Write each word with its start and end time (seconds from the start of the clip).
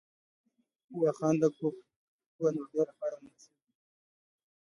واخان 0.99 1.35
د 1.41 1.43
کوه 2.37 2.49
نوردۍ 2.57 2.81
لپاره 2.89 3.15
مناسب 3.23 3.53
دی 3.63 3.73